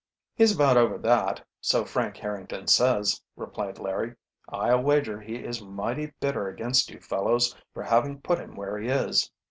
[0.33, 4.15] "He's about over that, so Frank Harrington says," replied Larry.
[4.49, 8.87] "I'll wager he is mighty bitter against you fellows for having put him where he
[8.89, 9.29] is."